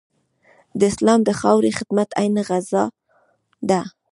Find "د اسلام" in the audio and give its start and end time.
0.79-1.19